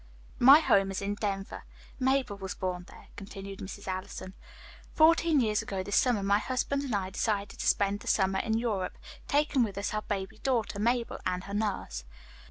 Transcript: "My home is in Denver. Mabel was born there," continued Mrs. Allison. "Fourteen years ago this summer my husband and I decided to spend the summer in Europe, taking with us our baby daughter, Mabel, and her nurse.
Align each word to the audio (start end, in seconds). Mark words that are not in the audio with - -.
"My 0.39 0.61
home 0.61 0.89
is 0.89 0.99
in 0.99 1.13
Denver. 1.13 1.63
Mabel 1.99 2.35
was 2.35 2.55
born 2.55 2.85
there," 2.87 3.09
continued 3.15 3.59
Mrs. 3.59 3.87
Allison. 3.87 4.33
"Fourteen 4.95 5.39
years 5.39 5.61
ago 5.61 5.83
this 5.83 5.95
summer 5.95 6.23
my 6.23 6.39
husband 6.39 6.81
and 6.81 6.95
I 6.95 7.11
decided 7.11 7.59
to 7.59 7.67
spend 7.67 7.99
the 7.99 8.07
summer 8.07 8.39
in 8.39 8.57
Europe, 8.57 8.97
taking 9.27 9.61
with 9.61 9.77
us 9.77 9.93
our 9.93 10.01
baby 10.01 10.39
daughter, 10.39 10.79
Mabel, 10.79 11.19
and 11.23 11.43
her 11.43 11.53
nurse. 11.53 12.03